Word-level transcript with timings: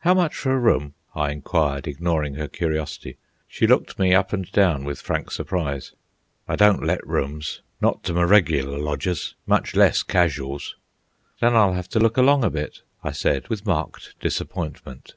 "How 0.00 0.12
much 0.12 0.36
for 0.36 0.52
a 0.52 0.58
room?" 0.58 0.92
I 1.14 1.30
inquired, 1.32 1.88
ignoring 1.88 2.34
her 2.34 2.46
curiosity. 2.46 3.16
She 3.48 3.66
looked 3.66 3.98
me 3.98 4.12
up 4.12 4.34
and 4.34 4.52
down 4.52 4.84
with 4.84 5.00
frank 5.00 5.30
surprise. 5.30 5.92
"I 6.46 6.56
don't 6.56 6.84
let 6.84 7.06
rooms, 7.06 7.62
not 7.80 8.02
to 8.04 8.12
my 8.12 8.24
reg'lar 8.24 8.76
lodgers, 8.78 9.34
much 9.46 9.74
less 9.74 10.02
casuals." 10.02 10.76
"Then 11.40 11.56
I'll 11.56 11.72
have 11.72 11.88
to 11.88 11.98
look 11.98 12.18
along 12.18 12.44
a 12.44 12.50
bit," 12.50 12.82
I 13.02 13.12
said, 13.12 13.48
with 13.48 13.64
marked 13.64 14.12
disappointment. 14.20 15.14